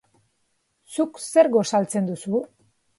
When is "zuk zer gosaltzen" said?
0.97-2.13